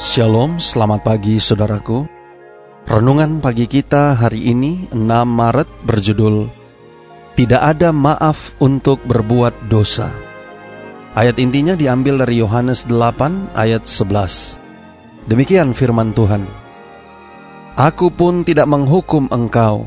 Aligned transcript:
Shalom, 0.00 0.56
selamat 0.56 1.04
pagi 1.04 1.36
saudaraku. 1.36 2.08
Renungan 2.88 3.44
pagi 3.44 3.68
kita 3.68 4.16
hari 4.16 4.48
ini 4.48 4.88
6 4.88 4.96
Maret 5.28 5.68
berjudul 5.84 6.48
Tidak 7.36 7.60
ada 7.60 7.92
maaf 7.92 8.56
untuk 8.56 9.04
berbuat 9.04 9.68
dosa. 9.68 10.08
Ayat 11.12 11.36
intinya 11.36 11.76
diambil 11.76 12.24
dari 12.24 12.40
Yohanes 12.40 12.88
8 12.88 13.52
ayat 13.52 13.84
11. 13.84 15.28
Demikian 15.28 15.76
firman 15.76 16.16
Tuhan. 16.16 16.48
Aku 17.76 18.08
pun 18.08 18.48
tidak 18.48 18.72
menghukum 18.72 19.28
engkau. 19.28 19.84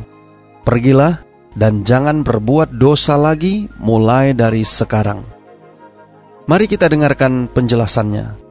Pergilah 0.61 1.25
dan 1.57 1.81
jangan 1.81 2.21
berbuat 2.21 2.77
dosa 2.77 3.17
lagi 3.17 3.65
mulai 3.81 4.37
dari 4.37 4.61
sekarang. 4.61 5.25
Mari 6.45 6.69
kita 6.69 6.85
dengarkan 6.93 7.49
penjelasannya. 7.49 8.44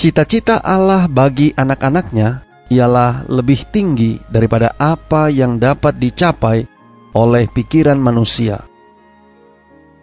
Cita-cita 0.00 0.64
Allah 0.64 1.04
bagi 1.12 1.52
anak-anaknya 1.52 2.40
ialah 2.72 3.28
lebih 3.28 3.68
tinggi 3.68 4.16
daripada 4.32 4.72
apa 4.80 5.28
yang 5.28 5.60
dapat 5.60 6.00
dicapai 6.00 6.64
oleh 7.12 7.44
pikiran 7.52 8.00
manusia. 8.00 8.64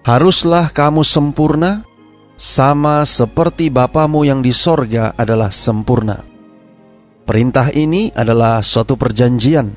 Haruslah 0.06 0.70
kamu 0.70 1.02
sempurna, 1.02 1.81
sama 2.38 3.02
seperti 3.09 3.73
Bapamu 3.73 4.22
yang 4.22 4.45
di 4.45 4.53
sorga 4.53 5.18
adalah 5.18 5.50
sempurna. 5.50 6.22
Perintah 7.25 7.73
ini 7.73 8.14
adalah 8.14 8.62
suatu 8.62 8.94
perjanjian. 9.02 9.73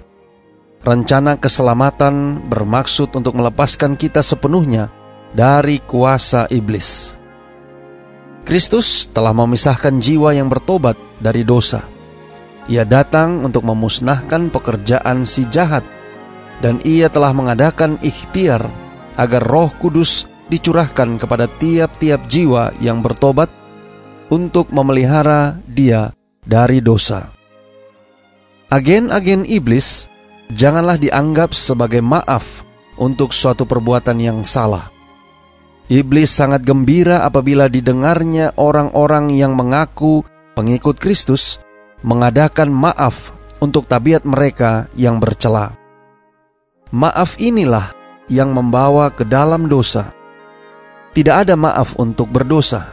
Rencana 0.85 1.41
keselamatan 1.41 2.45
bermaksud 2.45 3.17
untuk 3.17 3.41
melepaskan 3.41 3.97
kita 3.97 4.21
sepenuhnya 4.21 4.93
dari 5.33 5.81
kuasa 5.81 6.45
iblis. 6.53 7.20
Kristus 8.45 9.07
telah 9.13 9.37
memisahkan 9.37 10.01
jiwa 10.01 10.33
yang 10.33 10.49
bertobat 10.49 10.97
dari 11.21 11.45
dosa. 11.45 11.85
Ia 12.71 12.87
datang 12.89 13.45
untuk 13.45 13.67
memusnahkan 13.67 14.49
pekerjaan 14.49 15.29
si 15.29 15.45
jahat, 15.49 15.85
dan 16.65 16.81
ia 16.85 17.09
telah 17.13 17.33
mengadakan 17.37 18.01
ikhtiar 18.01 18.69
agar 19.17 19.43
Roh 19.45 19.73
Kudus 19.77 20.29
dicurahkan 20.49 21.21
kepada 21.21 21.47
tiap-tiap 21.47 22.27
jiwa 22.27 22.75
yang 22.83 23.05
bertobat 23.05 23.49
untuk 24.31 24.71
memelihara 24.71 25.59
dia 25.67 26.15
dari 26.43 26.81
dosa. 26.81 27.31
Agen-agen 28.71 29.43
iblis 29.45 30.07
janganlah 30.55 30.95
dianggap 30.95 31.55
sebagai 31.55 32.03
maaf 32.03 32.63
untuk 32.95 33.35
suatu 33.35 33.67
perbuatan 33.67 34.19
yang 34.23 34.47
salah 34.47 35.00
Iblis 35.91 36.31
sangat 36.31 36.63
gembira 36.63 37.27
apabila 37.27 37.67
didengarnya 37.67 38.55
orang-orang 38.55 39.35
yang 39.35 39.59
mengaku 39.59 40.23
pengikut 40.55 40.95
Kristus 41.03 41.59
mengadakan 42.07 42.71
maaf 42.71 43.35
untuk 43.59 43.91
tabiat 43.91 44.23
mereka 44.23 44.87
yang 44.95 45.19
bercela. 45.19 45.75
Maaf 46.95 47.43
inilah 47.43 47.91
yang 48.31 48.55
membawa 48.55 49.11
ke 49.11 49.27
dalam 49.27 49.67
dosa. 49.67 50.15
Tidak 51.11 51.35
ada 51.35 51.59
maaf 51.59 51.99
untuk 51.99 52.31
berdosa. 52.31 52.87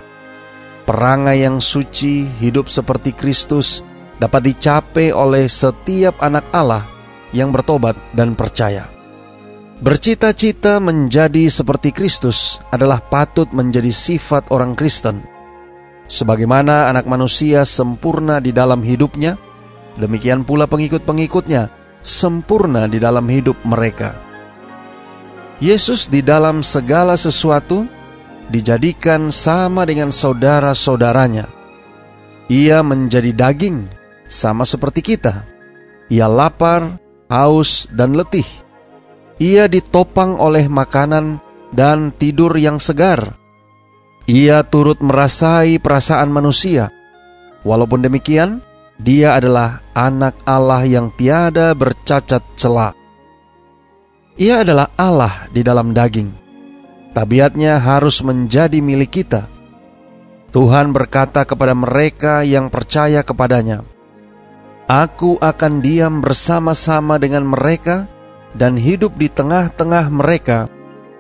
Perangai 0.90 1.46
yang 1.46 1.62
suci, 1.62 2.26
hidup 2.42 2.66
seperti 2.66 3.14
Kristus, 3.14 3.86
dapat 4.18 4.50
dicapai 4.50 5.14
oleh 5.14 5.46
setiap 5.46 6.18
anak 6.18 6.50
Allah 6.50 6.82
yang 7.30 7.54
bertobat 7.54 7.94
dan 8.18 8.34
percaya. 8.34 8.97
Bercita-cita 9.78 10.82
menjadi 10.82 11.46
seperti 11.54 11.94
Kristus 11.94 12.58
adalah 12.74 12.98
patut 12.98 13.46
menjadi 13.54 13.94
sifat 13.94 14.50
orang 14.50 14.74
Kristen. 14.74 15.22
Sebagaimana 16.10 16.90
anak 16.90 17.06
manusia 17.06 17.62
sempurna 17.62 18.42
di 18.42 18.50
dalam 18.50 18.82
hidupnya, 18.82 19.38
demikian 20.02 20.42
pula 20.42 20.66
pengikut-pengikutnya 20.66 21.70
sempurna 22.02 22.90
di 22.90 22.98
dalam 22.98 23.30
hidup 23.30 23.54
mereka. 23.70 24.18
Yesus 25.62 26.10
di 26.10 26.26
dalam 26.26 26.66
segala 26.66 27.14
sesuatu 27.14 27.86
dijadikan 28.50 29.30
sama 29.30 29.86
dengan 29.86 30.10
saudara-saudaranya. 30.10 31.46
Ia 32.50 32.82
menjadi 32.82 33.30
daging 33.30 33.86
sama 34.26 34.66
seperti 34.66 35.06
kita. 35.06 35.46
Ia 36.10 36.26
lapar, 36.26 36.98
haus, 37.30 37.86
dan 37.94 38.18
letih 38.18 38.66
ia 39.38 39.70
ditopang 39.70 40.38
oleh 40.42 40.66
makanan 40.66 41.42
dan 41.74 42.10
tidur 42.14 42.54
yang 42.58 42.82
segar. 42.82 43.38
Ia 44.28 44.66
turut 44.68 45.00
merasai 45.00 45.80
perasaan 45.80 46.34
manusia. 46.34 46.92
Walaupun 47.64 48.04
demikian, 48.04 48.60
dia 49.00 49.38
adalah 49.38 49.80
anak 49.94 50.36
Allah 50.44 50.84
yang 50.84 51.14
tiada 51.16 51.72
bercacat 51.78 52.44
celak. 52.60 52.98
Ia 54.38 54.62
adalah 54.62 54.94
Allah 55.00 55.50
di 55.54 55.62
dalam 55.64 55.96
daging. 55.96 56.30
Tabiatnya 57.16 57.82
harus 57.82 58.22
menjadi 58.22 58.78
milik 58.78 59.24
kita. 59.24 59.50
Tuhan 60.54 60.94
berkata 60.94 61.46
kepada 61.46 61.74
mereka 61.74 62.46
yang 62.46 62.70
percaya 62.70 63.26
kepadanya, 63.26 63.82
Aku 64.88 65.36
akan 65.42 65.84
diam 65.84 66.24
bersama-sama 66.24 67.20
dengan 67.20 67.44
mereka 67.44 68.08
dan 68.58 68.74
hidup 68.76 69.14
di 69.16 69.30
tengah-tengah 69.30 70.10
mereka, 70.10 70.66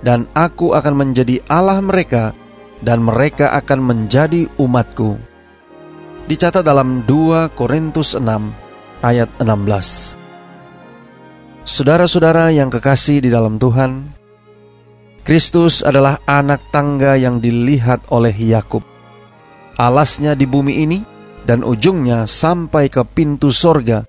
dan 0.01 0.25
aku 0.33 0.73
akan 0.73 0.93
menjadi 0.97 1.39
Allah 1.45 1.79
mereka, 1.79 2.33
dan 2.81 3.05
mereka 3.05 3.53
akan 3.53 3.79
menjadi 3.85 4.49
umatku. 4.57 5.17
Dicatat 6.27 6.65
dalam 6.65 7.05
2 7.05 7.53
Korintus 7.55 8.17
6 8.17 8.25
ayat 9.05 9.29
16. 9.39 10.17
Saudara-saudara 11.63 12.51
yang 12.51 12.67
kekasih 12.73 13.23
di 13.23 13.29
dalam 13.31 13.61
Tuhan, 13.61 14.11
Kristus 15.27 15.83
adalah 15.83 16.23
anak 16.23 16.71
tangga 16.71 17.19
yang 17.19 17.43
dilihat 17.43 18.07
oleh 18.11 18.31
Yakub. 18.31 18.79
Alasnya 19.75 20.33
di 20.33 20.47
bumi 20.47 20.87
ini 20.87 20.99
dan 21.43 21.67
ujungnya 21.67 22.23
sampai 22.23 22.87
ke 22.87 23.03
pintu 23.03 23.51
sorga, 23.51 24.07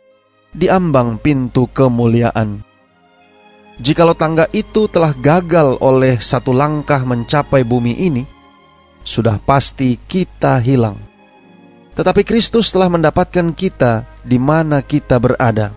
di 0.54 0.70
ambang 0.70 1.18
pintu 1.18 1.66
kemuliaan. 1.70 2.67
Jikalau 3.78 4.18
tangga 4.18 4.50
itu 4.50 4.90
telah 4.90 5.14
gagal 5.14 5.78
oleh 5.78 6.18
satu 6.18 6.50
langkah 6.50 6.98
mencapai 7.06 7.62
bumi 7.62 7.94
ini, 8.10 8.26
sudah 9.06 9.38
pasti 9.38 9.94
kita 9.94 10.58
hilang. 10.58 10.98
Tetapi 11.94 12.26
Kristus 12.26 12.74
telah 12.74 12.90
mendapatkan 12.90 13.54
kita 13.54 14.02
di 14.26 14.38
mana 14.38 14.82
kita 14.82 15.22
berada. 15.22 15.74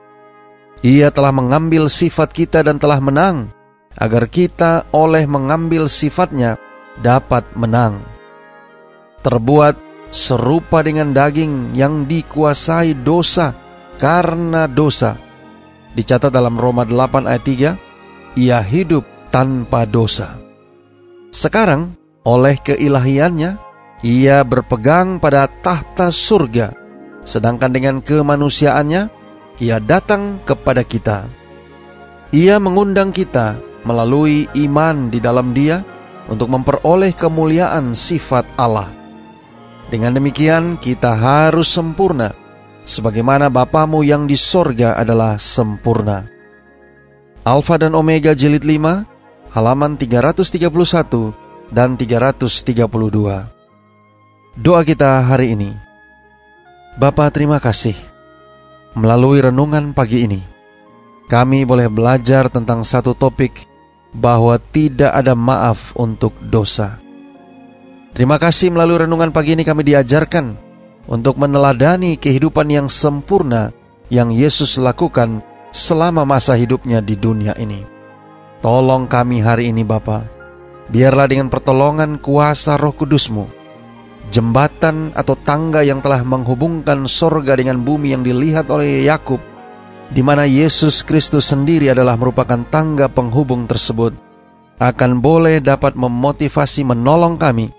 Ia 0.82 1.14
telah 1.14 1.30
mengambil 1.30 1.86
sifat 1.94 2.34
kita 2.34 2.66
dan 2.66 2.82
telah 2.82 2.98
menang, 2.98 3.54
agar 3.98 4.26
kita 4.26 4.90
oleh 4.98 5.30
mengambil 5.30 5.86
sifatnya 5.86 6.58
dapat 7.06 7.46
menang. 7.54 8.02
Terbuat 9.22 9.78
serupa 10.10 10.82
dengan 10.82 11.14
daging 11.14 11.78
yang 11.78 12.10
dikuasai 12.10 12.98
dosa 13.06 13.54
karena 14.02 14.66
dosa. 14.66 15.14
Dicatat 15.94 16.34
dalam 16.34 16.58
Roma 16.58 16.82
8 16.82 17.30
ayat 17.30 17.44
3, 17.46 17.91
ia 18.36 18.64
hidup 18.64 19.04
tanpa 19.32 19.88
dosa. 19.88 20.38
Sekarang, 21.32 21.96
oleh 22.28 22.60
keilahiannya, 22.60 23.58
ia 24.04 24.44
berpegang 24.44 25.18
pada 25.22 25.48
tahta 25.48 26.12
surga, 26.12 26.76
sedangkan 27.24 27.72
dengan 27.72 27.96
kemanusiaannya, 28.04 29.08
ia 29.62 29.78
datang 29.80 30.42
kepada 30.44 30.82
kita. 30.84 31.30
Ia 32.32 32.58
mengundang 32.58 33.14
kita 33.14 33.60
melalui 33.84 34.48
iman 34.56 35.12
di 35.12 35.20
dalam 35.20 35.54
dia 35.54 35.84
untuk 36.28 36.52
memperoleh 36.52 37.12
kemuliaan 37.14 37.92
sifat 37.92 38.48
Allah. 38.56 38.90
Dengan 39.92 40.16
demikian, 40.16 40.80
kita 40.80 41.14
harus 41.20 41.68
sempurna, 41.68 42.32
sebagaimana 42.88 43.52
Bapamu 43.52 44.02
yang 44.02 44.24
di 44.24 44.40
sorga 44.40 44.96
adalah 44.96 45.36
sempurna. 45.36 46.41
Alfa 47.42 47.82
dan 47.82 47.98
Omega 47.98 48.38
jilid 48.38 48.62
5 48.62 49.58
halaman 49.58 49.98
331 49.98 50.62
dan 51.74 51.98
332. 51.98 54.62
Doa 54.62 54.82
kita 54.86 55.26
hari 55.26 55.58
ini. 55.58 55.74
Bapa 57.02 57.34
terima 57.34 57.58
kasih. 57.58 57.98
Melalui 58.94 59.42
renungan 59.42 59.96
pagi 59.96 60.28
ini, 60.28 60.38
kami 61.32 61.66
boleh 61.66 61.90
belajar 61.90 62.52
tentang 62.52 62.86
satu 62.86 63.18
topik 63.18 63.66
bahwa 64.14 64.60
tidak 64.60 65.10
ada 65.10 65.34
maaf 65.34 65.98
untuk 65.98 66.38
dosa. 66.46 67.02
Terima 68.14 68.38
kasih 68.38 68.70
melalui 68.70 69.08
renungan 69.08 69.34
pagi 69.34 69.58
ini 69.58 69.66
kami 69.66 69.82
diajarkan 69.88 70.54
untuk 71.10 71.42
meneladani 71.42 72.22
kehidupan 72.22 72.70
yang 72.70 72.86
sempurna 72.86 73.74
yang 74.12 74.30
Yesus 74.30 74.78
lakukan 74.78 75.42
selama 75.72 76.28
masa 76.28 76.60
hidupnya 76.60 77.00
di 77.00 77.16
dunia 77.16 77.56
ini. 77.58 77.84
Tolong 78.62 79.10
kami 79.10 79.42
hari 79.42 79.74
ini 79.74 79.82
Bapa, 79.82 80.22
biarlah 80.92 81.26
dengan 81.26 81.50
pertolongan 81.50 82.22
kuasa 82.22 82.78
roh 82.78 82.94
kudusmu, 82.94 83.50
jembatan 84.30 85.16
atau 85.18 85.34
tangga 85.34 85.82
yang 85.82 86.04
telah 86.04 86.22
menghubungkan 86.22 87.10
sorga 87.10 87.58
dengan 87.58 87.82
bumi 87.82 88.14
yang 88.14 88.22
dilihat 88.22 88.70
oleh 88.70 89.02
Yakub, 89.02 89.42
di 90.14 90.22
mana 90.22 90.46
Yesus 90.46 91.02
Kristus 91.02 91.50
sendiri 91.50 91.90
adalah 91.90 92.20
merupakan 92.20 92.62
tangga 92.70 93.10
penghubung 93.10 93.66
tersebut, 93.66 94.14
akan 94.78 95.12
boleh 95.24 95.58
dapat 95.58 95.98
memotivasi 95.98 96.86
menolong 96.86 97.42
kami, 97.42 97.72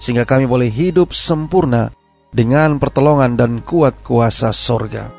sehingga 0.00 0.24
kami 0.24 0.48
boleh 0.48 0.72
hidup 0.72 1.12
sempurna 1.12 1.92
dengan 2.32 2.80
pertolongan 2.80 3.36
dan 3.36 3.60
kuat 3.60 4.00
kuasa 4.00 4.56
sorga. 4.56 5.12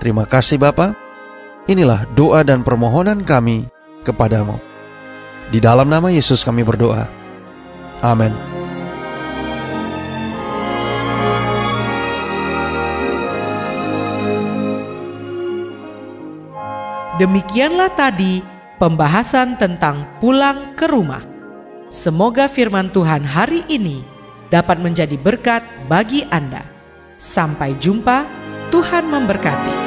Terima 0.00 0.24
kasih 0.24 0.56
Bapa. 0.56 1.05
Inilah 1.66 2.06
doa 2.14 2.46
dan 2.46 2.62
permohonan 2.62 3.26
kami 3.26 3.66
kepadamu. 4.06 4.54
Di 5.50 5.58
dalam 5.58 5.90
nama 5.90 6.06
Yesus 6.14 6.46
kami 6.46 6.62
berdoa. 6.62 7.10
Amin. 8.06 8.30
Demikianlah 17.18 17.90
tadi 17.98 18.44
pembahasan 18.78 19.58
tentang 19.58 20.06
pulang 20.22 20.78
ke 20.78 20.86
rumah. 20.86 21.24
Semoga 21.90 22.46
firman 22.46 22.94
Tuhan 22.94 23.26
hari 23.26 23.66
ini 23.66 24.06
dapat 24.54 24.78
menjadi 24.78 25.18
berkat 25.18 25.66
bagi 25.90 26.22
Anda. 26.30 26.62
Sampai 27.18 27.74
jumpa, 27.82 28.22
Tuhan 28.68 29.08
memberkati. 29.08 29.85